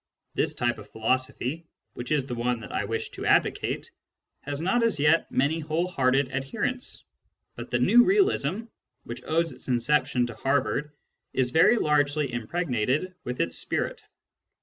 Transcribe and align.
This 0.33 0.55
type 0.55 0.79
of 0.79 0.89
philosophy, 0.89 1.67
which 1.93 2.11
is 2.11 2.25
the 2.25 2.33
one 2.33 2.59
that 2.61 2.71
I 2.71 2.85
wish 2.85 3.09
to 3.09 3.25
advocate, 3.27 3.91
has 4.39 4.59
not 4.59 4.81
as 4.81 4.99
yet 4.99 5.31
many 5.31 5.59
whole 5.59 5.87
hearted 5.87 6.31
adherents, 6.31 7.03
but 7.55 7.69
the" 7.69 7.77
new 7.87 8.03
realism" 8.03 8.61
which 9.05 9.23
owes 9.25 9.51
its 9.51 9.67
inception 9.67 10.25
to 10.25 10.33
Harvard 10.33 10.89
is 11.33 11.51
very 11.51 11.77
largely 11.77 12.33
impregnated 12.33 13.13
with 13.23 13.39
its 13.41 13.59
spirit. 13.59 14.01